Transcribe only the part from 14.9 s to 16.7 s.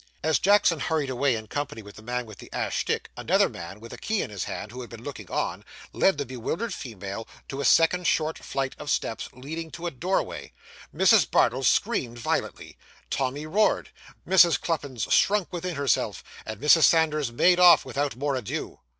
shrunk within herself; and